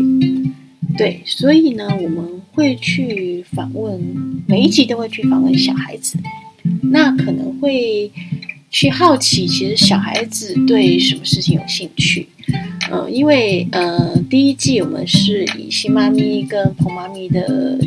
[0.98, 6.18] 对，所以呢，我们会去访问，每一集都会去访问小孩子。
[6.92, 8.12] 那可能会
[8.74, 12.28] 去好奇，其实小孩子对什么事情有兴趣？
[12.92, 17.80] 嗯，因为呃，第一季我们是以新妈咪跟彭妈咪的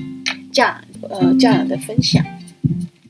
[0.53, 0.73] 教
[1.11, 2.25] 呃教养的分享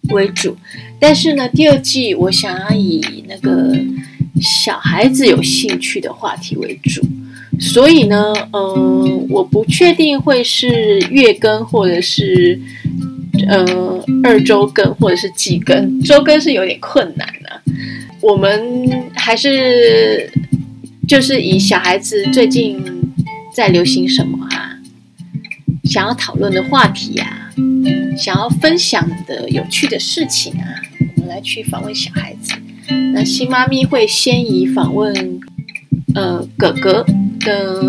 [0.08, 0.56] 为主，
[0.98, 3.76] 但是呢，第二季我想要以那个
[4.40, 7.02] 小孩子有兴趣的话题为主，
[7.60, 12.58] 所以呢，嗯，我不确定会是月更或者是
[13.48, 17.28] 呃二周更或者是季更，周更是有点困难，
[18.26, 20.30] 我们还是。
[21.08, 22.82] 就是以小孩子最近
[23.52, 24.76] 在流行什么啊，
[25.84, 27.54] 想要讨论的话题啊，
[28.18, 30.66] 想要分享的有趣的事情啊，
[31.14, 32.54] 我们来去访问小孩子。
[33.14, 35.40] 那新妈咪会先以访问
[36.16, 37.06] 呃哥哥
[37.38, 37.80] 的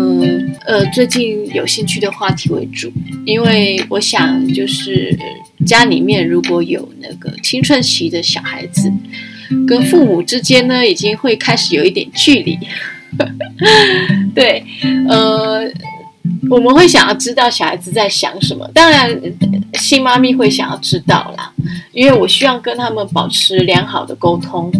[0.64, 2.92] 呃最近有兴趣的话题为主，
[3.26, 5.18] 因为我想就是
[5.66, 8.92] 家里面如果有那个青春期的小孩子，
[9.66, 12.58] 跟父母之间呢，已经会开始有一点距离。
[14.34, 14.62] 对，
[15.08, 15.62] 呃，
[16.50, 18.68] 我们会想要知道小孩子在想什么。
[18.74, 19.18] 当然，
[19.74, 21.50] 新妈咪会想要知道啦，
[21.92, 24.70] 因为我希望跟他们保持良好的沟通，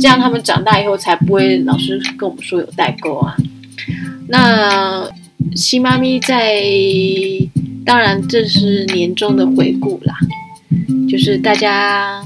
[0.00, 3.36] 这样他们长大以后才不会老是跟我们说有代沟啊。
[4.28, 5.08] 那
[5.54, 6.62] 新妈咪在，
[7.84, 10.14] 当然这是年终的回顾啦，
[11.10, 12.24] 就是大家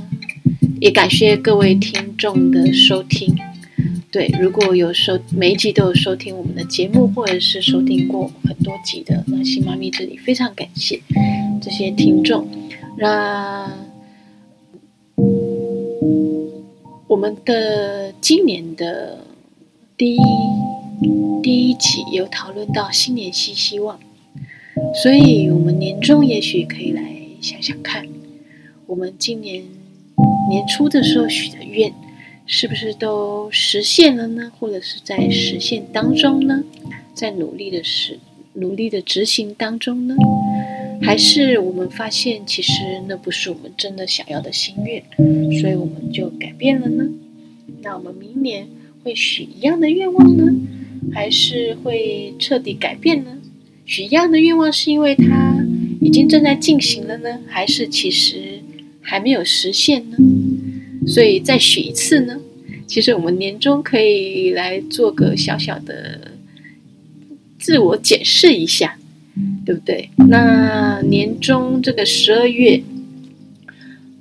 [0.81, 3.37] 也感谢各位听众的收听。
[4.11, 10.99] 对，如果有收每一集都有收听我们的节目，或者是收听过很多集的，那新妈咪这里非常感谢
[11.61, 12.49] 这些听众。
[12.97, 13.71] 那
[17.07, 19.19] 我们的今年的
[19.99, 20.21] 第一
[21.43, 24.01] 第一集有讨论到新年新希望，
[25.03, 27.03] 所以我们年终也许可以来
[27.43, 28.09] 想想看，
[28.87, 29.63] 我们今年
[30.49, 31.93] 年初的时候许的愿。
[32.53, 34.51] 是不是都实现了呢？
[34.59, 36.65] 或者是在实现当中呢？
[37.15, 38.19] 在努力的实
[38.55, 40.17] 努力的执行当中呢？
[41.01, 42.73] 还是我们发现其实
[43.07, 45.01] 那不是我们真的想要的心愿，
[45.61, 47.09] 所以我们就改变了呢？
[47.83, 48.67] 那我们明年
[49.05, 50.53] 会许一样的愿望呢？
[51.13, 53.39] 还是会彻底改变呢？
[53.87, 55.65] 许一样的愿望是因为它
[56.01, 57.39] 已经正在进行了呢？
[57.47, 58.61] 还是其实
[59.01, 60.17] 还没有实现呢？
[61.07, 62.41] 所以再许一次呢？
[62.87, 66.33] 其实我们年终可以来做个小小的
[67.59, 68.99] 自我检视一下，
[69.65, 70.11] 对不对？
[70.29, 72.83] 那年终这个十二月，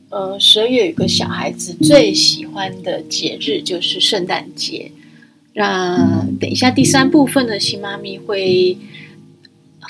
[0.10, 4.92] 呃，十二月有个小孩子最喜欢的节日就是圣诞节。
[5.56, 8.78] 那等一下第三部分的新妈咪会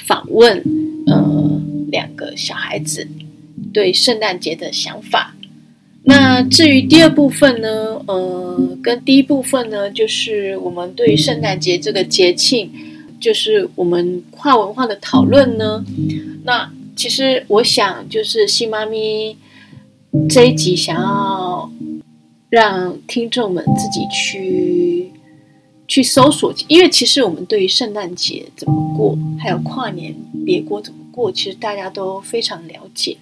[0.05, 0.63] 访问
[1.05, 1.61] 呃
[1.91, 3.07] 两个小孩子
[3.73, 5.35] 对圣诞节的想法。
[6.03, 8.01] 那至于第二部分呢？
[8.07, 12.71] 呃，跟第一部分呢，就是我们对圣诞节这个节庆，
[13.19, 15.83] 就是我们跨文化的讨论呢。
[16.45, 19.37] 那其实我想，就是新妈咪
[20.29, 21.69] 这一集想要
[22.49, 25.11] 让听众们自己去
[25.87, 33.17] 去搜索，因为其实我们对于圣诞节怎么过，还有跨年别过怎么过，其实大家都非常了解。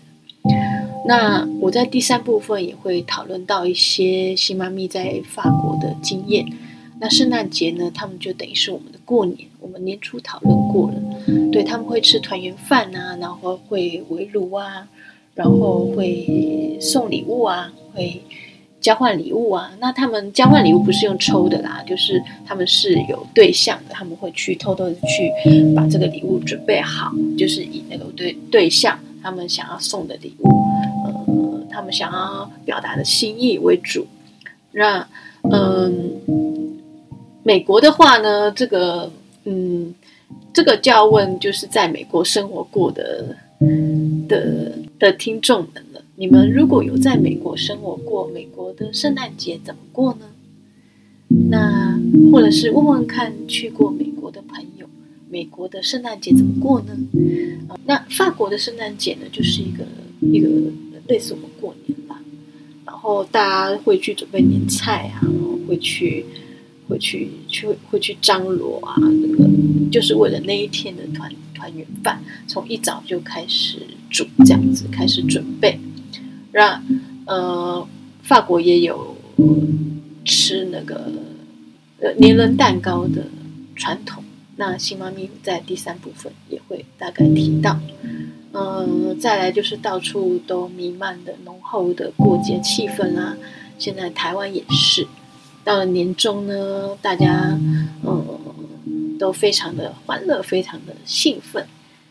[1.05, 6.45] 那我在第三部分也会讨论到一些新妈咪在法国的经验。
[6.99, 9.37] 那圣诞节呢，他们就等于是我们的过年。
[9.59, 10.95] 我们年初讨论过了，
[11.51, 14.87] 对他们会吃团圆饭啊，然后会围炉啊，
[15.35, 18.21] 然后会送礼物啊，会
[18.79, 19.73] 交换礼物啊。
[19.81, 30.47] 那他们交换礼物不是用抽的啦，就是他们是有对象的，他们会去偷偷的去把这个礼物准备好，就是以那个对对象他们想要送的礼物，
[31.03, 34.07] 呃，他们想要表达的心意为主。
[34.71, 35.05] 那
[35.51, 36.21] 嗯。
[37.43, 39.09] 美国的话呢，这个
[39.45, 39.93] 嗯，
[40.51, 43.37] 这个就要问就是在美国生活过的
[44.27, 46.01] 的的听众们了。
[46.17, 50.25] 你们如果有在美国生活过，美国的圣诞节怎么过呢？
[51.49, 51.97] 那
[52.33, 54.85] 或者是问问看去过美国的朋友，
[55.29, 56.97] 美国的圣诞节怎么过呢？
[57.85, 59.85] 那法国的圣诞节呢，就是一个
[60.21, 60.49] 一个
[61.07, 62.21] 类似我们过年吧，
[62.85, 65.21] 然后大家会去准备年菜啊，
[65.67, 66.25] 会去。
[66.89, 69.45] 会去去会去张罗啊，那个
[69.91, 73.79] 就是为了那一天的团团圆饭，从一早就开始
[74.09, 75.77] 煮，这样子开始准备。
[76.53, 76.81] 让
[77.25, 77.85] 呃，
[78.21, 79.17] 法国也有
[80.23, 81.11] 吃那个
[81.99, 83.27] 呃年轮蛋糕的
[83.75, 84.23] 传统。
[84.57, 87.79] 那新妈咪在第三部分也会大概提到。
[88.53, 93.37] 嗯，再来就是到处都弥漫的浓厚的过节气氛啦。
[93.77, 95.07] 现在台湾也是。
[95.63, 97.57] 到了年终呢，大家
[98.03, 101.67] 嗯都非常的欢乐，非常的兴奋。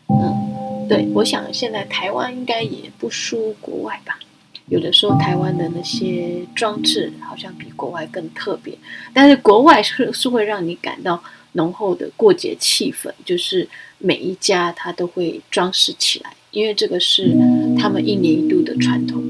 [0.07, 4.19] 嗯，对，我想现在台湾应该也不输国外吧。
[4.67, 8.77] 有的时候台湾的那些装置好像比国外更特别，
[9.13, 11.23] 但是国外是是会让你感到
[11.53, 13.67] 浓厚的过节气氛，就是
[13.99, 17.35] 每一家他都会装饰起来，因为这个是
[17.77, 19.23] 他们一年一度的传统。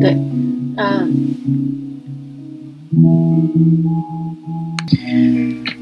[0.00, 0.16] 对，
[0.76, 1.12] 嗯。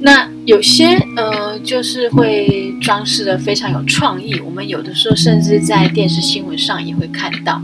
[0.00, 0.84] 那有些
[1.16, 4.38] 呃，就是会装饰的非常有创意。
[4.40, 7.62] 我们有的时候甚至在电视新闻上也会看到。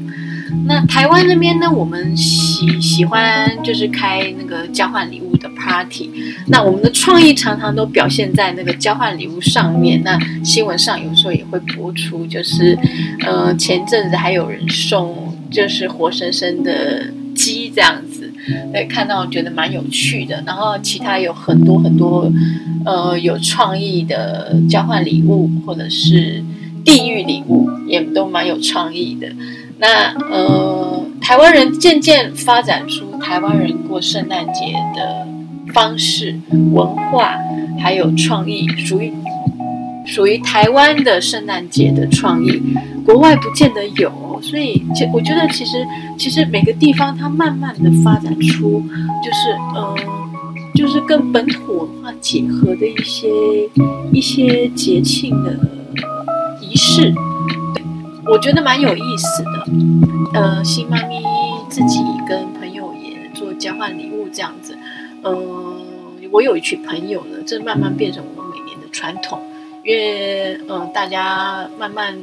[0.67, 6.11] 那台湾那边呢，我们喜喜欢就是开那个交换礼物的 party。
[6.47, 10.03] 那我们的创意常常都表现在那个交换礼物上面。
[10.05, 12.77] 那新闻上有时候也会播出，就是
[13.27, 18.33] 呃，前阵子还有人送就是活生生的鸡这样子。
[18.73, 22.33] 对，看到觉得蛮有趣的，然后其他有很多很多，
[22.85, 26.43] 呃，有创意的交换礼物，或者是
[26.85, 29.29] 地狱礼物，也都蛮有创意的。
[29.81, 35.27] 那呃，台湾人渐渐发展出台湾人过圣诞节的
[35.73, 36.39] 方式、
[36.73, 37.37] 文化，
[37.81, 39.13] 还有创意，属于
[40.05, 42.63] 属于台湾的圣诞节的创意，
[43.05, 44.13] 国外不见得有。
[44.43, 45.87] 所以，其我觉得，其实，
[46.19, 48.83] 其实每个地方它慢慢的发展出，
[49.23, 49.95] 就是，嗯，
[50.75, 53.29] 就是跟本土文化结合的一些
[54.11, 55.59] 一些节庆的
[56.63, 57.13] 仪式，
[58.31, 59.67] 我觉得蛮有意思的。
[60.35, 61.21] 呃，新妈咪
[61.69, 64.79] 自己跟朋友也做交换礼物这样子，
[65.23, 65.33] 呃，
[66.31, 69.43] 我有一群朋友呢，这慢慢变成我们每年的传统，
[69.85, 72.19] 因为，呃，大家慢慢。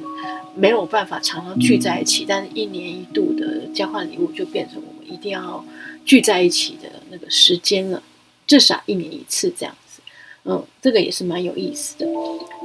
[0.60, 5.64] 没有办法常常聚在一起，但是一年一度的交换礼物就变成我们一定要
[6.04, 8.02] 聚在一起的那个时间了，
[8.48, 10.02] 至少一年一次这样子。
[10.46, 12.08] 嗯，这个也是蛮有意思的。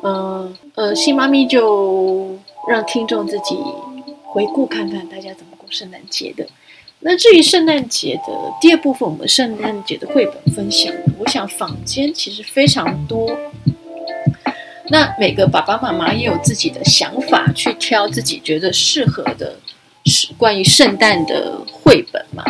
[0.02, 2.38] 嗯呃，新妈咪就
[2.68, 3.56] 让听众自己
[4.24, 6.46] 回顾看看大家怎么过圣诞节的。
[7.00, 13.36] 那至于圣诞节的第二部分，我们圣诞节的绘本分享，我想坊间其实非常多。
[14.88, 19.58] 那每个爸爸妈妈也有自己的想法，去挑自己觉得适合的，
[20.04, 22.44] 是关于圣诞的绘本嘛？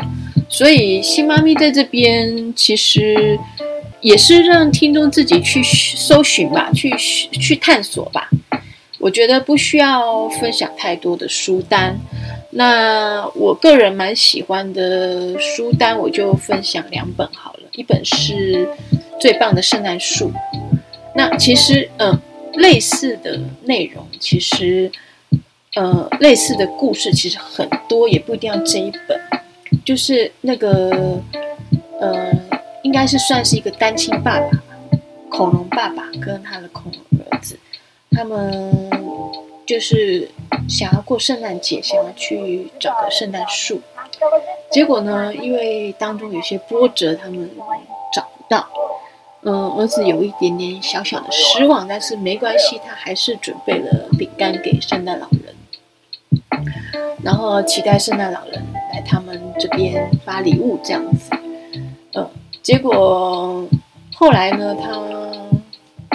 [0.51, 3.39] 所以新妈咪在这边其实
[4.03, 8.29] 也是让听众自己去搜寻吧，去去探索吧。
[9.03, 11.99] 我觉得不需要分享太多的书单。
[12.51, 17.61] 那我个人蛮喜欢的书单，我就分享两本好了。
[17.73, 18.69] 一本是
[19.21, 20.31] 最棒的圣诞树。
[21.17, 22.17] 那其实，嗯，
[22.55, 24.93] 类似的内容，其实，
[25.75, 29.21] 呃，类似的故事其实很多，也不一定要这一本。
[29.85, 31.21] 就是那个，
[32.01, 32.31] 呃，
[32.85, 34.51] 应该是算是一个单亲爸爸，
[35.29, 37.59] 恐龙爸爸跟他的恐龙儿子，
[38.15, 38.91] 他们
[39.67, 40.31] 就是
[40.69, 43.81] 想要过圣诞节，想要去找个圣诞树，
[44.71, 47.51] 结果呢，因为当中有些波折，他们
[48.13, 48.69] 找不到。
[49.45, 55.53] 嗯，儿子有一点点小小的失望，但是没关系，他还是准备了饼干给圣诞老人，
[57.25, 61.33] 然后期待圣诞老人来他们这边发礼物这样子。
[62.15, 62.31] 嗯，
[62.63, 63.67] 结果
[64.15, 64.93] 后来呢，他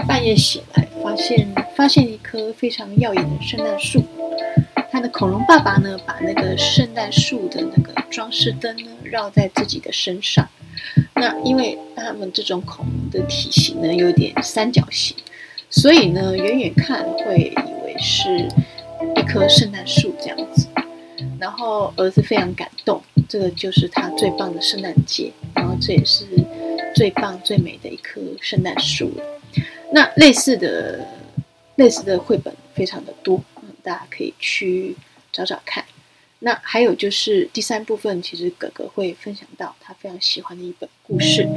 [0.08, 4.04] 半夜醒来，发现发现一棵非常耀眼的圣诞树，
[4.90, 10.48] 他的恐龙爸爸呢，把那个圣诞树的那个装饰灯呢绕在自己的身上。
[11.14, 15.16] 那因为他们这种恐龙的体型呢有点三角形，
[15.70, 18.48] 所以呢远远看会以为是
[19.16, 20.68] 一棵圣诞树这样子。
[21.40, 26.26] 然后儿子非常感动，这个就是他最棒的圣诞节，然后这也是
[26.96, 29.12] 最棒最美的一棵圣诞树。
[29.92, 31.00] 那类似的
[31.76, 34.96] 类似的绘本非常的多，嗯，大家可以去
[35.32, 35.84] 找找看。
[36.40, 41.48] 那还有就是第三部分，其实哥哥会分享到他非常喜欢的一本故事，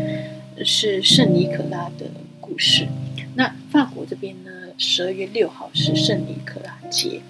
[0.65, 2.07] 是圣尼可拉的
[2.41, 2.89] 故事。
[3.35, 7.21] 那法国这边呢，十二月六号是圣尼可拉节。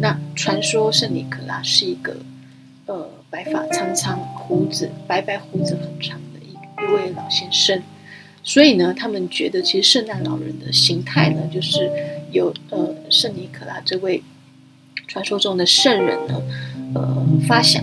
[0.00, 2.16] 那传说圣尼可拉是一个
[2.86, 7.82] 呃白发苍苍、胡子白白胡子很长的一一位老先生，
[8.42, 11.90] 所以呢，他们觉得其实圣诞老人的形态呢，就是
[12.30, 14.22] 有呃圣尼可拉这位
[15.06, 16.42] 传说中的圣人呢。
[16.94, 17.82] 呃，发想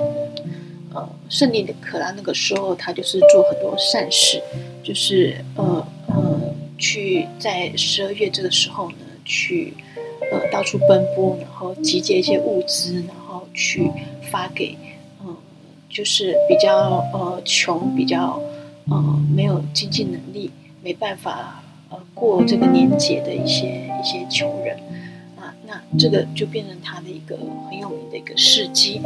[0.91, 4.41] 呃，圣尼的可拉那个时候，他就是做很多善事，
[4.81, 9.75] 就是呃呃，去在十二月这个时候呢，去
[10.31, 13.91] 呃到处奔波，然后集结一些物资，然后去
[14.31, 14.75] 发给
[15.23, 15.37] 嗯，
[15.87, 18.41] 就是比较呃穷、比较
[18.89, 20.51] 呃没有经济能力、
[20.83, 24.77] 没办法呃过这个年节的一些一些穷人
[25.37, 25.53] 啊。
[25.67, 27.37] 那这个就变成他的一个
[27.69, 29.01] 很有名的一个事迹，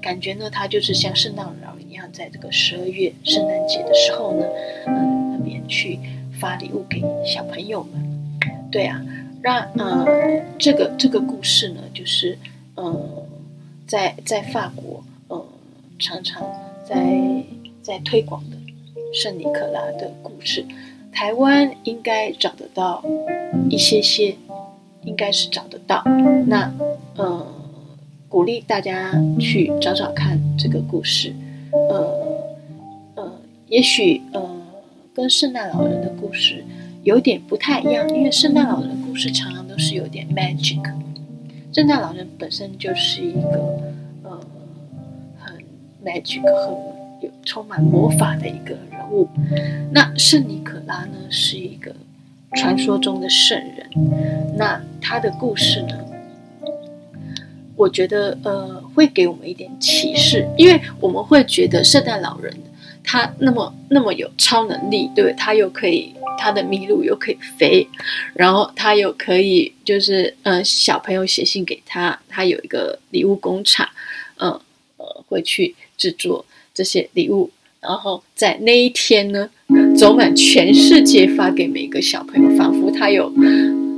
[0.00, 4.46] 感觉呢，他就是像圣诞老人一样，在这个十二月圣诞节的时候呢，
[4.86, 5.98] 嗯，那边去
[6.38, 8.38] 发礼物给小朋友们。
[8.70, 9.00] 对啊，
[9.42, 12.36] 那嗯，这个这个故事呢，就是
[12.76, 13.24] 嗯，
[13.86, 15.46] 在在法国，嗯，
[15.98, 16.42] 常常
[16.84, 17.44] 在
[17.80, 18.56] 在推广的
[19.14, 20.64] 圣尼可拉的故事，
[21.12, 23.02] 台湾应该找得到
[23.70, 24.36] 一些些。
[25.06, 26.02] 应该是找得到，
[26.46, 26.72] 那
[27.16, 27.46] 呃，
[28.26, 31.30] 鼓励大家去找找看这个故事，
[31.90, 32.10] 呃
[33.14, 33.32] 呃，
[33.68, 34.62] 也许呃
[35.12, 36.64] 跟圣诞老人的故事
[37.02, 40.82] 有点不太一样，因为圣诞老人故事常常都是有点 magic，
[41.70, 43.58] 圣诞老人本身就是一个
[44.22, 44.40] 呃
[45.38, 45.54] 很
[46.02, 46.74] magic 很
[47.20, 49.28] 有充满魔法的一个人物，
[49.92, 51.94] 那圣尼可拉呢是一个。
[52.56, 55.98] 传说中的圣人，那他的故事呢？
[57.74, 62.56] 我觉得呃，会给我们一点启示，因为我们会觉得圣诞老人
[63.02, 65.32] 他那么那么有超能力，对？
[65.32, 67.88] 他又可以他的麋鹿又可以飞，
[68.34, 73.88] 然后他又可以就是呃，小朋友写信给他，他有一个礼物工厂，
[74.36, 74.52] 嗯
[74.96, 77.50] 呃，会去制作这些礼物。
[77.86, 79.50] 然后在那一天呢，
[79.94, 83.30] 走满全世界发给每个小朋友，仿佛他有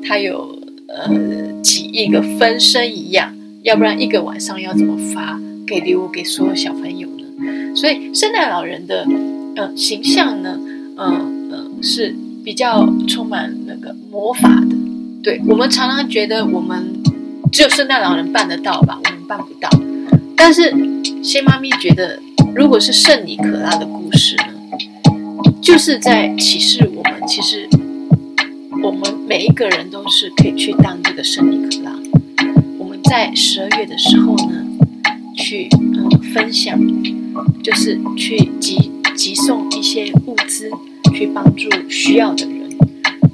[0.05, 3.33] 他有呃几亿个分身一样。
[3.63, 7.77] 要不然一个晚上要怎么发给礼物给所有小朋友呢？
[7.77, 9.07] 所以圣诞老人的
[9.55, 10.59] 呃形象呢，
[10.97, 11.05] 呃
[11.53, 12.15] 呃是
[12.45, 14.77] 比较充满那个魔法的。
[15.23, 16.93] 对我们常常觉得我们
[17.53, 19.71] 只有圣诞老人办得到吧，我们办不到。
[20.37, 20.75] 但是
[21.23, 22.19] 新妈咪觉得。
[22.57, 24.45] 如果是圣尼可拉的故事呢，
[25.61, 27.69] 就是在启示我们，其实
[28.83, 31.93] 我们每一个人都是可以去当这个圣尼可拉。
[32.79, 34.65] 我们在十二月的时候呢，
[35.37, 36.81] 去嗯分享，
[37.63, 40.71] 就是去集集送一些物资，
[41.13, 42.71] 去帮助需要的人。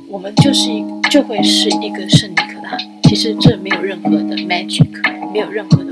[0.08, 2.76] 我们就是一就会是一个圣尼可拉。
[3.04, 4.88] 其实这没有任何的 magic，
[5.32, 5.91] 没有任何的。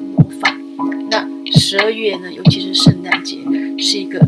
[1.52, 3.36] 十二月呢，尤其是圣诞节，
[3.78, 4.20] 是一个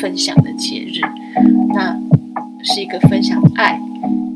[0.00, 1.00] 分享的节日。
[1.74, 1.96] 那
[2.62, 3.80] 是一个分享爱，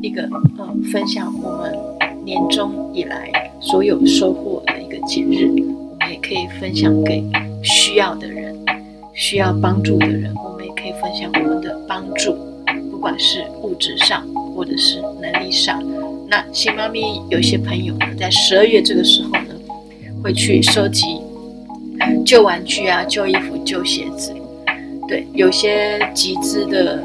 [0.01, 0.23] 一个
[0.57, 1.75] 呃分享我们
[2.23, 5.47] 年终以来所有收获的一个节日。
[5.47, 7.23] 我们也可以分享给
[7.63, 8.55] 需要的人，
[9.13, 10.33] 需要帮助的人。
[10.35, 12.35] 我们也可以分享我们的帮助，
[12.89, 15.83] 不管是物质上或者是能力上。
[16.29, 19.55] 那新妈咪有一些朋友呢，在十二月这个时候呢，
[20.23, 21.17] 会去收集。
[22.25, 24.33] 旧玩具啊，旧衣服、旧鞋子，
[25.07, 27.01] 对，有些集资的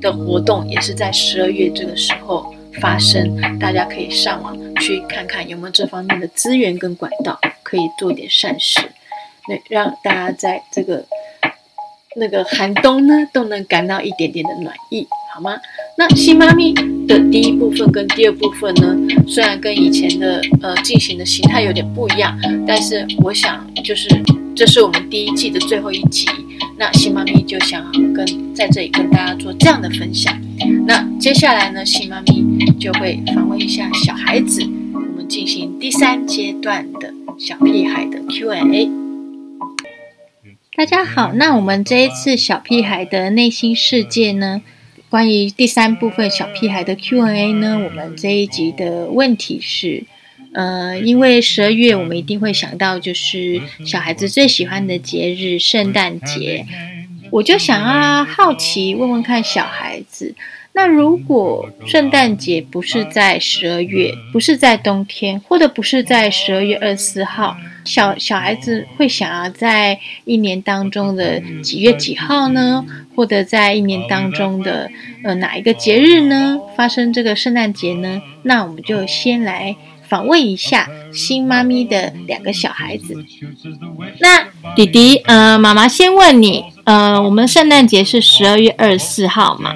[0.00, 8.80] 的活动也是在十二月这个时候发生，大家可以上网去看看有没有这方面的资源跟管道，可以做点善事，
[9.48, 11.04] 那让大家在这个
[12.18, 15.56] 那个寒冬呢都能感到一点点的暖意，好吗？
[15.96, 16.72] 那新妈咪
[17.06, 18.96] 的第一部分跟第二部分呢，
[19.26, 24.08] 虽然跟以前的呃进行的形态有点不一样，但是我想就是
[24.54, 26.26] 这是我们第一季的最后一集，
[26.76, 30.36] 那新妈咪就想跟在这里跟大家做这样的分享。
[30.86, 34.62] 那接下来呢，新妈咪就会访问一下小孩子，
[34.94, 39.07] 我们进行第三阶段的小屁孩的 Q&A。
[40.78, 44.62] 大家好，那我们这一次小屁孩的内心世界呢，
[45.08, 50.04] 关于第三部分小屁孩的 Q&A 呢，我们这一集的问题是，
[50.52, 56.64] 呃，因为十二月我们一定会想到就是小孩子最喜欢的节日圣诞节。
[57.32, 60.36] 我就想啊，好奇问问看小孩子，
[60.74, 67.56] 那如果圣诞节不是在十二月，不是在冬天，或者不是在十二月二十四号，
[67.88, 72.84] 小小孩子会想要在一年当中的几月几号呢？
[73.16, 74.90] 或者在一年当中的
[75.24, 76.58] 呃哪一个节日呢？
[76.76, 78.20] 发生这个圣诞节呢？
[78.42, 79.74] 那我们就先来。
[80.08, 83.14] 访问一下新妈咪的两个小孩子。
[84.20, 84.42] 那
[84.74, 89.74] 弟弟，呃，妈妈先问你，呃，我们圣诞节是十二月二十四号嘛？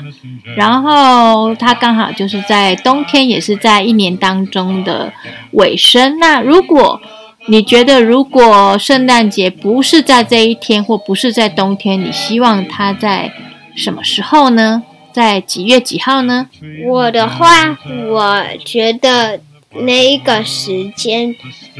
[0.56, 5.12] 然后他刚好就是在冬天，也是在一年当中的
[5.50, 6.18] 尾声。
[6.18, 6.98] 那如果
[7.46, 13.32] 你觉得，如果圣诞节不是在这一天，或不是在冬天，你希望它在
[13.74, 14.82] 什么时候呢？
[15.12, 16.48] 在几月几号呢？
[16.88, 17.78] 我的话，
[18.10, 19.40] 我觉得。
[19.74, 21.30] 那一个时间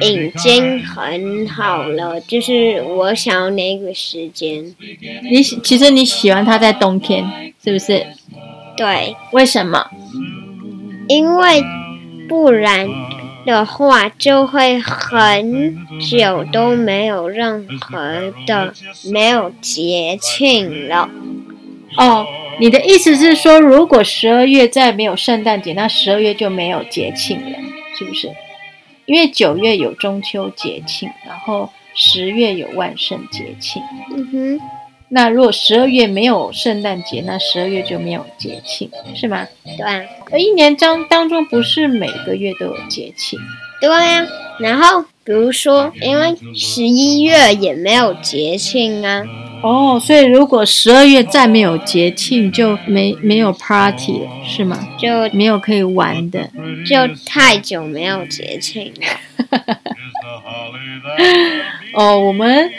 [0.01, 4.65] 已经很好了，就是我想要那个时间。
[5.31, 7.23] 你其实你喜欢它在冬天，
[7.63, 8.07] 是不是？
[8.79, 9.15] 对。
[9.33, 9.91] 为什么？
[11.07, 11.63] 因为
[12.31, 12.89] 不然
[13.45, 18.73] 的话就会很久都没有任何的
[19.13, 21.09] 没有节庆了。
[21.97, 22.27] 哦，
[22.59, 27.59] 你的意思是说，如果十二月再没有圣诞节，那十二月就没有节庆了？
[27.99, 28.31] 是不是？
[29.07, 33.83] 因为九月有中秋节庆，然后十月有万圣节庆。
[34.17, 34.61] 嗯哼。
[35.15, 39.47] 那如果十二月没有圣诞节，那十二月就没有节庆，是吗？
[39.77, 39.85] 对。
[40.31, 43.39] 而一年当当中不是每个月都有节庆？
[43.79, 44.27] 对呀。
[44.59, 49.23] 然后比如说，因为十一月也没有节庆啊。
[49.63, 54.89] 哦，所以如果十二月再没有节庆，就没没有 party 了，是吗？
[54.99, 56.49] 就没有可以玩的，
[56.87, 56.97] 就
[57.27, 59.03] 太久没有节庆了。
[61.95, 62.71] 哦，我们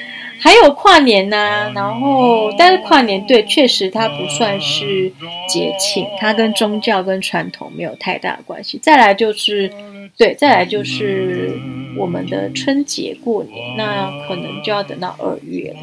[0.44, 5.10] 还有跨年呐，然后但是跨年对，确实它不算是
[5.48, 8.78] 节庆，它跟宗教跟传统没有太大的关系。
[8.84, 9.72] 再来就是
[10.18, 11.58] 对，再来就是
[11.98, 15.78] 我们的春节过年，那可能就要等到二月了。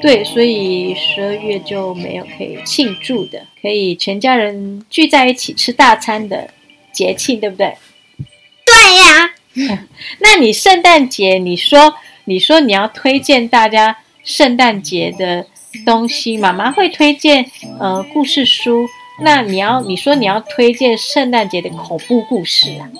[0.00, 6.50] 对，所以十二月就没有可以庆祝的，可以全家人聚在一起吃大餐的
[6.92, 7.74] 节庆，对不对？
[8.64, 9.34] 对呀。
[10.20, 11.94] 那你圣诞节，你说
[12.26, 15.46] 你说你要推荐大家圣诞节的
[15.84, 18.86] 东西，妈妈会推荐呃故事书。
[19.20, 22.90] 那你要你说你要推荐圣诞节的恐怖故事啊？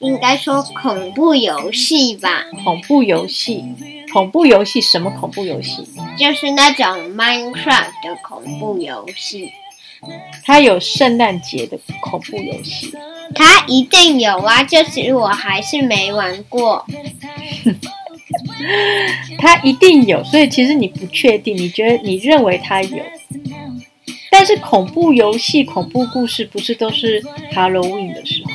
[0.00, 2.44] 应该说恐怖游戏吧？
[2.64, 3.64] 恐怖游戏。
[4.12, 5.86] 恐怖游戏什么恐怖游戏？
[6.16, 9.52] 就是那种 Minecraft 的恐怖游戏。
[10.44, 12.92] 它有圣诞节的恐怖游戏？
[13.34, 16.86] 它一定有啊，就是我还是没玩过。
[19.38, 23.02] 他一定有，所以其实你不确定，你觉得你认为他有，
[24.30, 28.52] 但是恐怖游戏、恐怖故事不是都是 Halloween 的时候，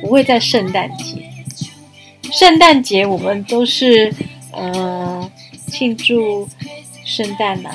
[0.00, 1.30] 不会在圣诞节。
[2.32, 4.12] 圣诞节我们都是。
[4.56, 5.28] 呃，
[5.66, 6.48] 庆祝
[7.04, 7.70] 圣诞呐，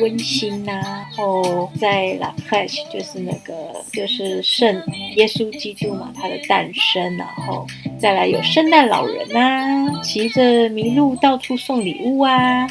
[0.00, 4.74] 温馨呐，然后在 La Crèche 就是那个就是圣
[5.16, 7.66] 耶稣基督嘛，他的诞生，然后
[7.98, 12.66] 再来有圣诞老人呐，骑着麋鹿到处送礼物啊，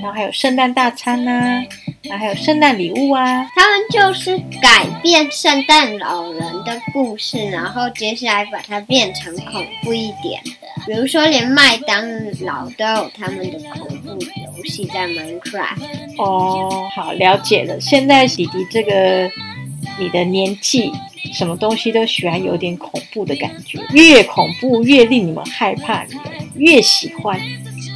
[0.00, 1.62] 然后还有圣诞大餐呐。
[2.08, 3.50] 然后还有圣诞礼物啊！
[3.56, 10.52] 他们就是改变圣诞老人的故事，然后接下来把它变成恐怖一点的。
[10.86, 12.08] 比如说，连麦当
[12.44, 15.82] 劳都有他们的恐怖游戏在 Minecraft。
[16.18, 17.80] 哦，哦好了解了。
[17.80, 19.30] 现在弟弟这个
[19.98, 20.92] 你的年纪，
[21.32, 26.24] 什么东西都喜欢有点恐怖的感觉，越恐怖越令你们害怕，你们
[26.56, 27.40] 越喜欢。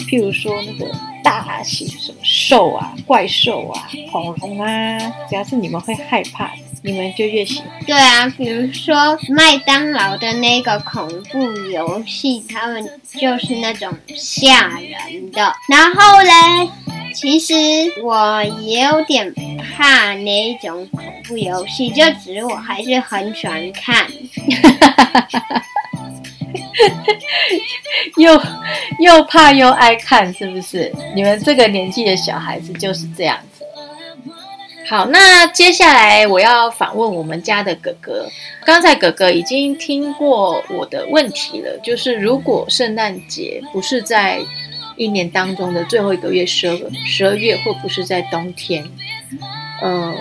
[0.09, 0.91] 譬如说那个。
[1.23, 4.99] 大型什么兽啊、怪兽啊、恐龙啊，
[5.29, 6.51] 只要是你们会害怕，
[6.83, 7.69] 你们就越喜欢。
[7.87, 11.39] 对啊，比如说麦当劳的那个恐怖
[11.71, 12.83] 游戏，他们
[13.19, 15.53] 就是那种吓人的。
[15.69, 16.71] 然后嘞，
[17.15, 17.55] 其实
[18.03, 24.07] 我也有点怕那种恐怖游戏，就只是我还是很喜欢看。
[28.17, 28.33] 又
[29.01, 30.91] 又怕又爱看，是不是？
[31.15, 33.65] 你们这个年纪的小孩子就是这样子。
[34.89, 38.29] 好，那接下来我要访问我们家的哥哥。
[38.65, 44.41] 刚才哥哥已经听过我的问题了，就是如果圣诞节不是在
[45.01, 48.85] 一年当中的最后一个月，十二十二月，或不是在冬天，
[49.83, 50.15] 嗯，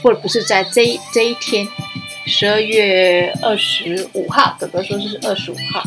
[0.00, 1.66] 或者不是在这这一天，
[2.24, 5.82] 十二月二十五号，哥哥说是二十五号，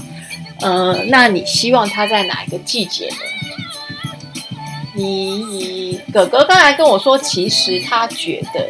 [0.59, 3.15] 呃，那你希望他在哪一个季节呢？
[4.93, 8.69] 你哥哥刚才跟我说，其实他觉得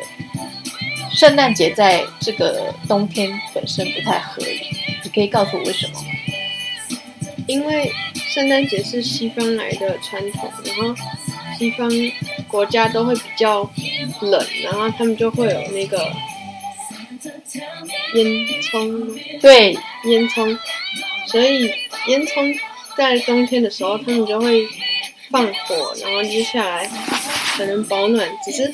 [1.11, 4.61] 圣诞节在这个冬天本身不太合理。
[5.03, 6.07] 你可以告诉我为什么吗？
[7.47, 7.91] 因为
[8.33, 10.95] 圣诞节是西方来的传统，然后
[11.57, 11.89] 西方
[12.47, 13.69] 国家都会比较
[14.21, 15.97] 冷，然后他们就会有那个
[18.15, 18.25] 烟
[18.61, 19.73] 囱，对，
[20.05, 20.57] 烟囱，
[21.27, 21.69] 所以
[22.07, 22.57] 烟囱
[22.95, 24.67] 在冬天的时候，他们就会。
[25.31, 26.85] 放火，然后接下来
[27.55, 28.29] 可能保暖。
[28.43, 28.69] 只是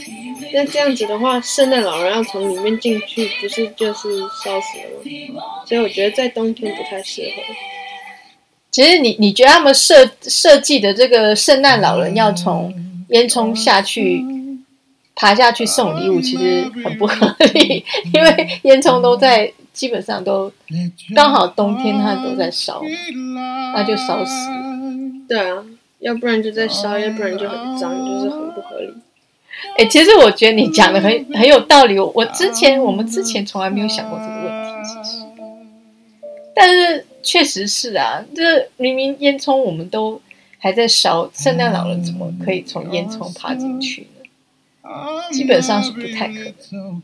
[0.51, 5.43] 那这样子的话，圣诞老人要从里面进去，不是就是烧死了吗？
[5.67, 7.43] 所以我觉得在冬天不太适合。
[8.77, 12.71] 其实你你觉得他们设设计的这个圣诞老人要从
[13.09, 14.23] 烟囱下去
[15.15, 20.53] 爬下去送礼物，其实很不合理，因为烟囱都在基本上都
[21.15, 22.83] 刚好冬天它都在烧，
[23.73, 24.47] 那就烧死。
[25.27, 25.63] 对啊。
[25.99, 28.93] 要不然就在烧，要不然就很脏，就是很不合理。
[29.79, 31.97] 哎，其实我觉得你讲的很很有道理。
[31.97, 35.25] 我之前我们之前从来没有想过这个问题，其实，
[36.53, 40.21] 但是确实是啊，这明明烟囱我们都
[40.57, 44.89] 还在烧，圣诞老人怎么可以从烟囱爬进去呢？
[45.31, 46.33] 基本上是不太可
[46.71, 47.01] 能。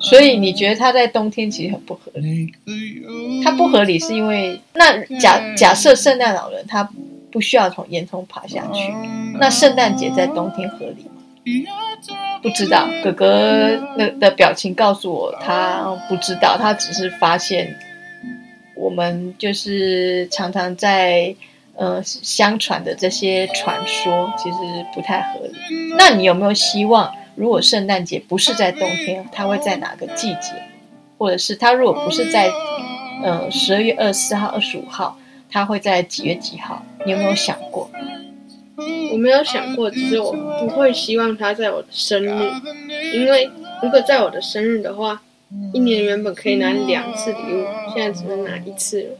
[0.00, 2.52] 所以你觉得他在冬天其实很不合理？
[3.42, 6.88] 他不合理是因为那假假设圣诞老人他。
[7.32, 8.92] 不需要从烟囱爬下去。
[9.40, 11.72] 那圣诞节在冬天合理吗？
[12.42, 12.86] 不知道。
[13.02, 13.26] 哥哥
[13.96, 16.58] 的的表情告诉我，他不知道。
[16.58, 17.74] 他只是发现
[18.82, 21.32] 我们就是常常在
[21.76, 24.56] 呃相传的这些传说，其实
[24.92, 25.52] 不太合理。
[25.96, 30.50] 那你有没有希望，如果圣诞节不是在冬天，它会在哪个季节？
[31.16, 32.50] 或者是它如果不是在
[33.22, 35.16] 呃十二月二十四号、二十五号？
[35.48, 36.82] 它会在几月几号？
[37.04, 37.88] 你有没有想过？
[39.12, 42.50] 我没有想过，只是我不会希望它在我的生日，
[43.14, 43.48] 因为
[43.82, 45.22] 如果在我的生日的话，
[45.72, 49.18] 一年原本可以拿两次礼物，现在只能拿一次了。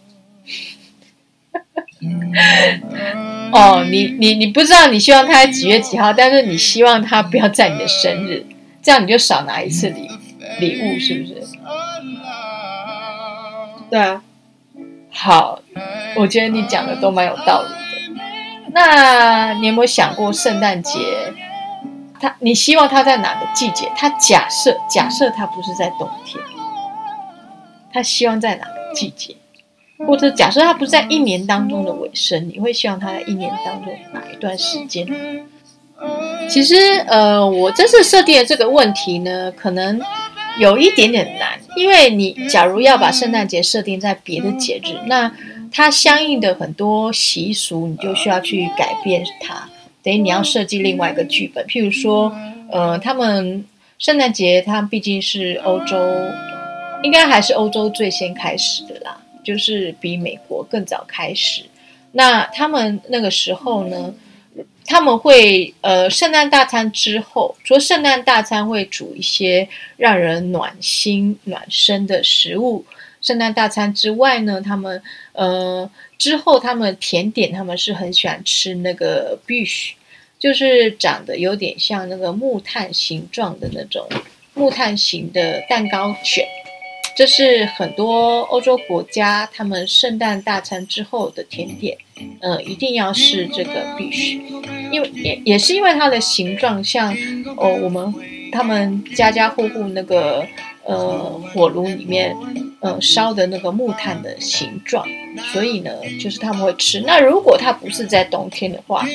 [3.52, 8.44] 哦，你你你不知道你希望他在几月几号，但是你希望他不要在你的生日，
[8.82, 10.08] 这样你就少拿一次礼
[10.60, 11.42] 礼物，是不是？
[13.90, 14.22] 对啊。
[15.10, 15.60] 好。
[16.14, 17.76] 我觉得你讲的都蛮有道理的。
[18.74, 20.98] 那你有没有想过圣诞节？
[22.22, 23.90] 他你希望他在哪个季节？
[23.96, 26.40] 他假设假设他不是在冬天，
[27.92, 29.34] 他希望在哪个季节？
[30.06, 35.04] 或者假设他不是在一年当中的尾声，你会希望他在一年当中哪一段时间？
[36.48, 40.00] 其实，呃，我这次设定的这个问题呢，可能
[40.58, 45.32] 有一点点难，因为你假如要把圣诞节设定在别的节日，那
[45.72, 49.68] 它相应的很多习俗，你就需要去改变它，
[50.02, 51.64] 等于你要设计另外一个剧本。
[51.66, 52.34] 譬如说，
[52.70, 53.64] 呃，他们
[53.98, 55.96] 圣诞节，它毕竟是欧洲，
[57.02, 61.62] 应该还是欧洲最先开始的啦，就是比美国更早开始。
[62.12, 64.12] 那他们那个时候呢，
[64.84, 72.84] 他们会呃，圣诞大餐之后，除了圣诞大餐会煮一些让人暖心暖身的食物。
[73.20, 75.00] 圣诞大餐之外呢，他们
[75.32, 75.88] 呃
[76.22, 79.90] 之后他们甜点他们是很喜欢吃那个 bish，
[80.38, 84.08] 就是长得有点像那个木炭形状的那种
[84.54, 86.46] 木炭型的蛋糕卷，
[87.16, 91.98] 这是很多欧洲国家他们圣诞大餐之后的甜点，
[92.40, 94.40] 呃一定要是这个 bish，
[94.92, 97.12] 因为也也是因为它的形状像
[97.56, 98.14] 哦我们
[98.52, 100.46] 他们家家户户那个
[100.84, 102.36] 呃火炉里面。
[102.84, 105.06] 呃，烧的那个木炭的形状，
[105.52, 107.00] 所以呢，就是他们会吃。
[107.02, 109.06] 那如果它不是在冬天的话，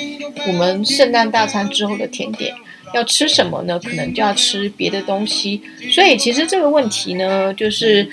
[0.48, 2.56] 我们圣诞大餐之后的甜点
[2.94, 3.78] 要吃什么呢？
[3.84, 5.62] 可能就要吃别的东西。
[5.92, 8.10] 所以其实这个问题呢，就是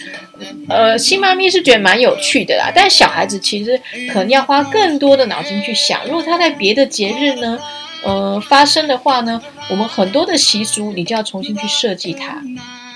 [0.68, 2.72] 呃，新妈咪是觉得蛮有趣的啦。
[2.74, 3.80] 但小孩子其实
[4.12, 7.56] 可能要花更多的脑筋去想，如果他在别的节日呢，
[8.02, 9.40] 呃，发生的话呢，
[9.70, 12.42] 我们很多的习俗你就要重新去设计它。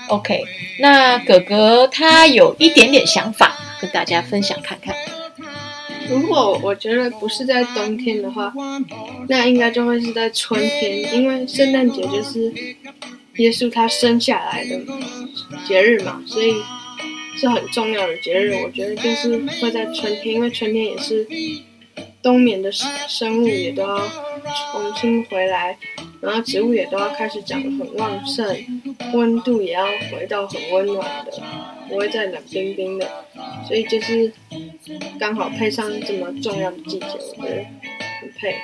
[0.09, 0.43] OK，
[0.79, 4.93] 那哥哥他有一点点想法跟大家分享看看。
[6.09, 8.51] 如果我觉得不是在冬天的话，
[9.27, 12.51] 那应该就会是在春天，因为圣诞节就是
[13.37, 14.79] 耶稣他生下来的
[15.67, 16.55] 节日嘛，所以
[17.37, 18.55] 是很重要的节日。
[18.63, 21.27] 我觉得就是会在春天，因为春天也是
[22.23, 23.99] 冬眠的生物也都要
[24.71, 25.77] 重新回来。
[26.21, 28.45] 然后植物也都要开始长得很旺盛，
[29.13, 31.31] 温度也要回到很温暖的，
[31.87, 33.07] 不会再冷冰冰的，
[33.67, 34.31] 所以就是
[35.19, 37.65] 刚好配上这么重要的季节，我觉得
[38.21, 38.55] 很配。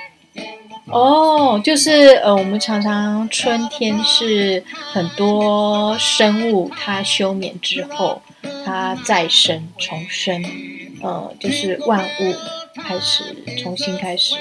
[0.88, 8.22] 哦，就是呃，我们常常春天是很多生物它休眠之后，
[8.64, 10.44] 它再生重生，
[11.02, 12.34] 呃，就是万物
[12.74, 13.22] 开始
[13.58, 14.34] 重新开始。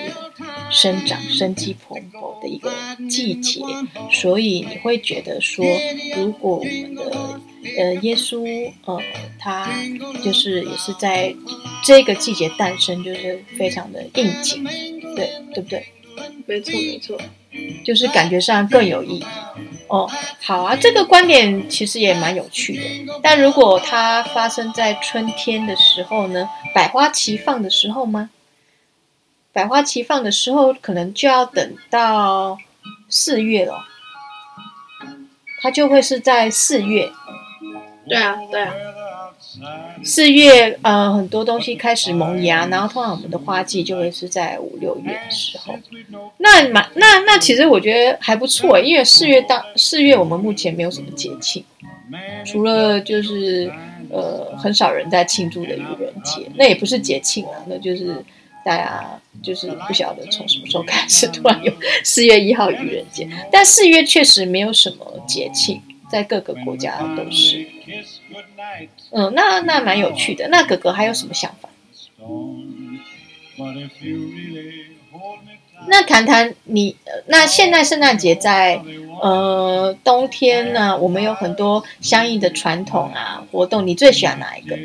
[0.71, 2.71] 生长、生机蓬勃的一个
[3.07, 3.61] 季节，
[4.11, 5.63] 所以你会觉得说，
[6.17, 7.39] 如果我们的
[7.77, 8.43] 呃耶稣
[8.85, 8.99] 呃
[9.37, 9.71] 他
[10.23, 11.33] 就是也是在
[11.83, 14.63] 这个季节诞生，就是非常的应景，
[15.15, 15.85] 对对不对？
[16.47, 17.21] 没错没错，
[17.83, 19.25] 就是感觉上更有意义
[19.87, 20.09] 哦。
[20.41, 23.13] 好啊，这个观点其实也蛮有趣的。
[23.21, 26.49] 但如果它发生在春天的时候呢？
[26.73, 28.29] 百花齐放的时候吗？
[29.53, 32.57] 百花齐放的时候，可能就要等到
[33.09, 33.85] 四月了。
[35.61, 37.09] 它就会是在四月。
[38.07, 38.73] 对啊，对啊。
[40.03, 45.75] 四月，呃，很多东西开始萌芽，然后通常我们的花季就会是在五六月的时候。
[46.37, 51.63] 那蛮那那其实我觉得还不错，因为四月当四月我们目前没有什么节庆，
[52.45, 53.71] 除了就是
[54.11, 58.23] 呃很少人在庆祝的愚人节，那也不是节庆啊，那就是。
[58.65, 61.71] 大家就是不晓得从什么时候开始突然有
[62.03, 67.67] 四月一号愚人节，但四月确实没有什么节庆，在各个国家都是。
[69.11, 70.47] 嗯，那那蛮有趣的。
[70.49, 71.69] 那哥哥还有什么想法？
[75.87, 76.95] 那谈谈你，
[77.27, 78.81] 那现在圣诞节在
[79.21, 80.97] 呃冬天呢？
[80.97, 84.77] 我们有很多相应的传统啊活动，你最喜欢哪一个？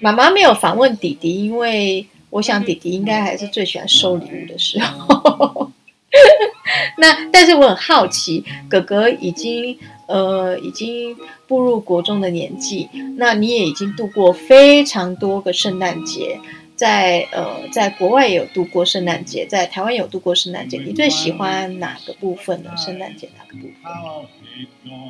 [0.00, 5.72] 妈妈没有访问弟弟，因为我想弟弟应该还是最喜欢收礼物的时候。
[6.98, 16.38] 那但是我很好奇，哥哥已经呃已经步入国中的年纪，那你也已经度过非常多个圣诞节，
[16.76, 22.70] 在呃在国外也有度过圣诞节，在台湾有度过圣诞节，你最喜欢哪个部分呢？
[22.76, 23.92] 圣诞节哪个部分？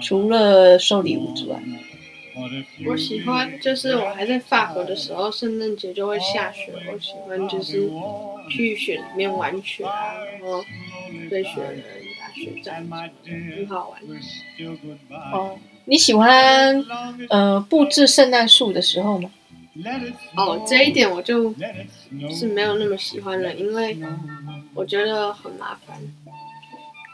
[0.01, 1.59] 除了收礼物之外。
[2.87, 6.73] 我喜欢，就是我还在法国的时候，圣诞节就会下雪。
[6.93, 7.89] 我喜欢就是
[8.51, 10.65] 去雪里面玩雪啊，然后
[11.31, 11.83] 堆雪人、
[12.19, 12.75] 打雪仗，
[13.25, 14.01] 很好玩。
[15.33, 16.85] 哦，你喜欢
[17.31, 19.31] 呃布置圣诞树的时候吗？
[20.37, 21.55] 哦，这一点我就
[22.31, 23.97] 是没有那么喜欢了，因为
[24.75, 25.97] 我觉得很麻烦。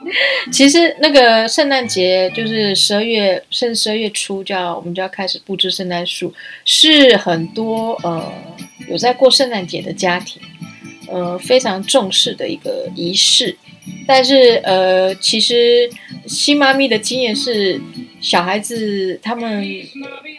[0.51, 6.33] 其实那个圣诞节就是十二月，甚至十二月初就要我们就要开始布置圣诞树，
[6.65, 8.33] 是很多呃
[8.89, 10.41] 有在过圣诞节的家庭，
[11.09, 13.57] 呃非常重视的一个仪式。
[14.07, 15.91] 但是呃，其实
[16.27, 17.81] 新妈咪的经验是。
[18.21, 19.65] 小孩子他们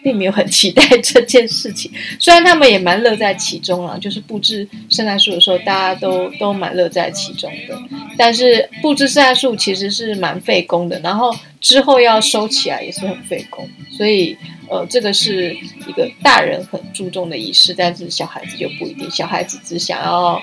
[0.04, 7.78] 并没有很期待这件事情， 虽然他们也蛮乐在其中了，就是布置圣诞树的时候，大家都都蛮乐在其中的。
[8.17, 13.67] 但是布置圣诞树其实是蛮费工的，然后之后要收起来也是很费工，
[13.98, 14.38] 所以
[14.70, 15.54] 呃，这个是
[15.88, 20.41] 一个大人很注重的仪式，但是小孩子就不一定，小孩子只想要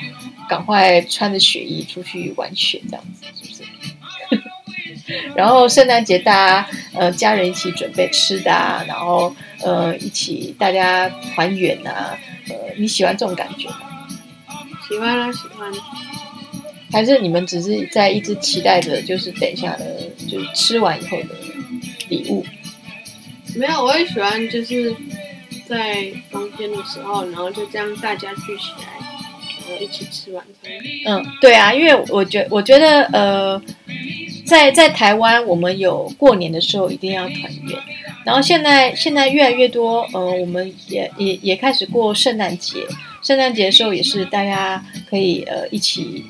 [0.48, 3.62] 赶快穿着雪衣出去玩雪这样子，是不是？
[5.35, 6.68] 然后圣诞节大家
[6.99, 13.77] 呃家人一起准备吃的啊，然后呃一起大家团圆啊，呃你喜欢这种感觉吗？
[14.89, 15.73] 喜欢啊，喜欢。
[16.91, 21.35] 还是你们只是在一直期待着，就是等一下的，就是吃完以后的
[22.09, 22.45] 礼物？
[23.55, 24.95] 没有，我也喜欢，就是
[25.67, 28.99] 在冬天的时候，然后就这样大家聚起来，
[29.69, 30.73] 然后一起吃晚餐。
[31.05, 33.63] 嗯，对啊，因为我觉我觉得呃。
[34.49, 37.79] 在在台湾，我们有过年的时候一定要团圆，
[38.25, 42.79] 然后现在现在越来越多，呃，我们也也也开始过圣诞节，
[43.23, 46.25] 圣诞节的时候也是大家可以呃一起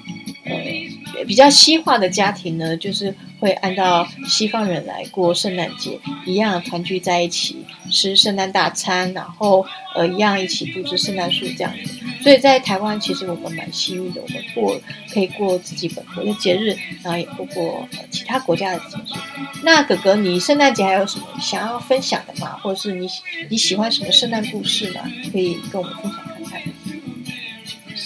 [0.45, 11.99] 呃比较西化的家庭呢，就是会按照西方人来过圣诞节，一样团聚在一起吃圣诞大餐，然后呃一样一起布置圣诞树这样子。
[12.23, 14.81] 所以在台湾，其实我们蛮幸运的，我们过
[15.13, 19.19] 可以过自己本国的节日，然后也过过呃其他国家的节日。
[19.63, 22.59] 那哥哥，你圣诞节还有什么想要分享的吗？
[22.63, 23.09] 或者是你
[23.49, 25.03] 你喜欢什么圣诞故事吗？
[25.33, 26.98] 可以跟我们分享看看。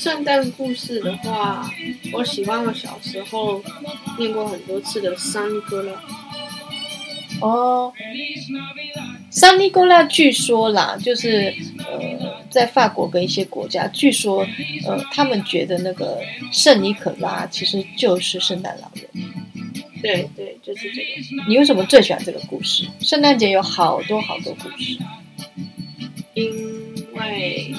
[0.03, 1.71] 圣诞故事的话，
[2.13, 3.63] 我喜欢我小时候
[4.19, 5.93] 念过很多次的《桑尼哥拉》。
[7.41, 7.93] 哦，
[9.31, 14.45] 桑尼哥拉据说啦，就是呃，在法国跟一些国家，据说
[14.89, 19.09] 呃，他们觉得那个圣尼可拉其实就是圣诞老人。
[20.03, 21.07] 对对，就是这个。
[21.49, 22.89] 你为什么最喜欢这个故事？
[22.99, 24.99] 圣诞节有好多好多故事，
[26.35, 26.53] 因
[27.15, 27.73] 为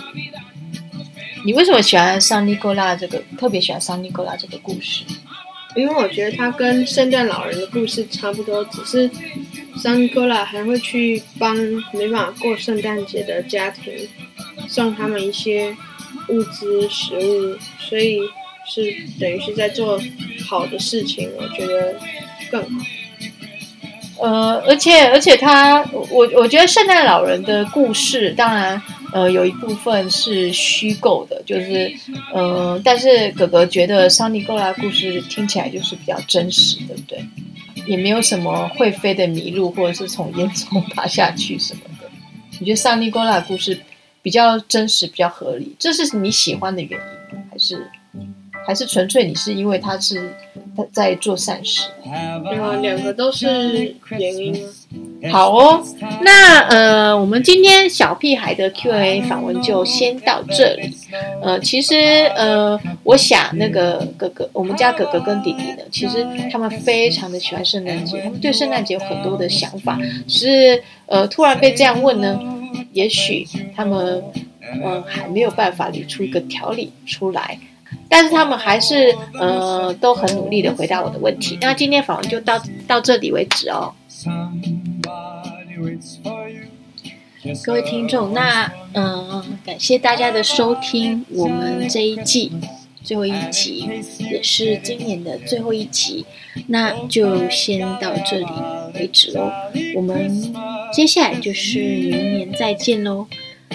[1.46, 3.22] 你为什么喜欢桑尼哥拉这个？
[3.38, 5.04] 特别喜欢桑尼哥拉这个故事？
[5.76, 9.10] 因为我觉得它跟圣诞老人的故事差不多，只是
[9.76, 11.56] 桑尼哥拉还会去帮
[11.92, 13.92] 没办法过圣诞节的家庭
[14.70, 15.76] 送他们一些
[16.30, 18.20] 物资、食物，所以
[18.66, 18.82] 是
[19.20, 20.00] 等于是在做
[20.48, 21.30] 好的事情。
[21.36, 21.96] 我觉得
[22.50, 22.86] 更好。
[24.22, 28.82] 呃，而且而且他，我我觉得圣诞老人的故事，当然。
[29.14, 31.94] 呃，有一部分是虚构的，就是，
[32.34, 37.24] 呃，但是哥哥觉得桑尼哥拉故事听起来就是比较真实，对不对？
[37.86, 42.10] 也没有什么会飞的麋鹿，或者是从烟囱爬下去什么的。
[42.60, 43.80] 你觉得桑尼哥拉故事
[44.22, 45.76] 比较真实，比较合理？
[45.78, 47.00] 这是你喜欢的原
[47.32, 47.90] 因，还是
[48.66, 50.34] 还是纯粹你是因为他是
[50.76, 51.82] 他在做善事？
[52.04, 54.66] 对啊，两个都是原因。
[55.32, 55.82] 好哦，
[56.22, 60.94] 那呃，我们今天小屁孩的 Q&A 访问就先到这里。
[61.42, 61.96] 呃，其实
[62.36, 69.98] 呃，我想那个哥哥，我们家哥哥跟弟弟呢，其实他们非常的喜欢圣诞节，他们对圣诞节有很多的想法。
[70.28, 72.38] 是呃，突然被这样问呢，
[72.92, 74.22] 也许他们
[74.84, 77.58] 嗯还没有办法理出一个条理出来，
[78.14, 81.58] 但是他们还是呃都很努力的回答我的问题。
[81.60, 83.92] 那今天访问就到到这里为止哦。
[87.66, 92.52] 各位听众，那嗯，感谢大家的收听，我们这一季
[93.02, 96.24] 最后一集，也是今年的最后一集，
[96.68, 98.46] 那就先到这里
[98.94, 99.52] 为止喽。
[99.96, 100.54] 我们
[100.94, 103.26] 接下来就是明年再见喽。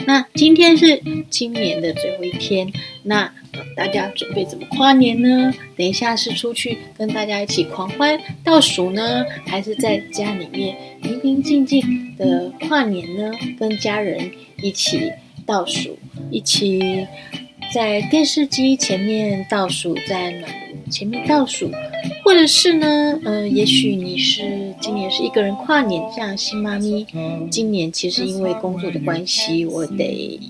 [0.06, 2.72] 那今天是今年的最后一天，
[3.02, 3.32] 那
[3.78, 5.54] 大家准备怎么跨年呢？
[5.76, 11.80] 等一下是出去跟大家一起狂欢倒数呢，还是在家里面平平静静
[12.16, 13.30] 的跨年呢？
[13.56, 14.28] 跟家人
[14.64, 15.12] 一起
[15.46, 15.96] 倒数，
[16.28, 17.06] 一起
[17.72, 21.70] 在电视机前面倒数，在暖炉前面倒数。
[22.24, 27.06] 或者是呢，呃，也许你是今年是一个人跨年，像新妈咪，
[27.48, 30.40] 今年其实因为工作的关系，我得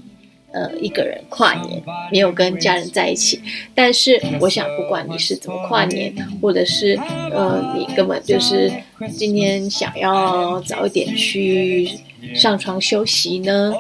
[0.59, 3.41] 呃一个人跨年，没有跟家人在一起。
[3.75, 6.99] 但是我想，不管你是怎么跨年，或者是
[7.33, 8.73] 呃你根本就是
[9.17, 11.89] 今天想要早一点去
[12.35, 13.73] 上床休息呢，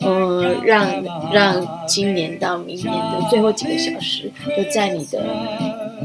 [0.00, 5.24] 呃，让让今年到明年的最后几个小时就在你的。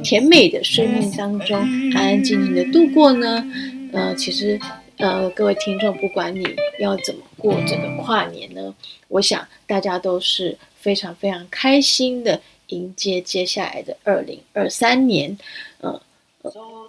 [0.03, 1.59] 甜美的生命当中，
[1.93, 3.45] 安安静静的度过呢？
[3.93, 4.59] 呃，其实，
[4.97, 6.43] 呃，各位听众，不管你
[6.79, 8.73] 要怎么过这个跨年呢，
[9.07, 15.35] 我想大家都是非常非常开心的迎接接下来的二零二三年。
[15.79, 15.99] 呃，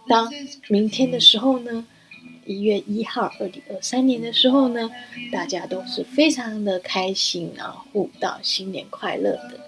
[0.06, 0.30] 当
[0.68, 1.86] 明天的时候呢，
[2.44, 4.90] 一月一号，二零二三年的时候呢，
[5.32, 9.60] 大家都是非常的开心，然后互道新年快乐的。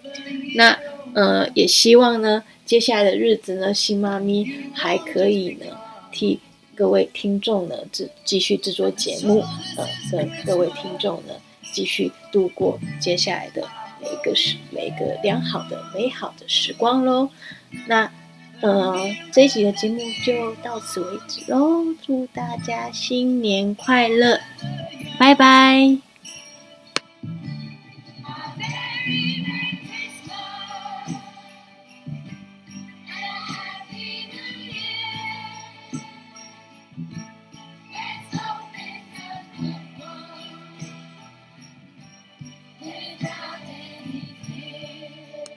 [0.57, 0.79] 那，
[1.15, 2.45] 呃，也希望呢。
[2.67, 5.67] 接下来的日子呢，新妈咪还可以呢，
[6.11, 6.41] 替
[6.77, 9.41] 各位听众呢制继续制作节目，
[9.77, 11.35] 呃，跟各位听众呢
[11.73, 13.67] 继续度过接下来的
[14.01, 17.29] 每一个时每一个良好的美好的时光喽。
[17.87, 18.11] 那
[18.61, 18.97] 呃，
[19.33, 24.41] 这一集的节目就到此为止喽，祝大家新年快乐，
[25.19, 26.14] 拜拜。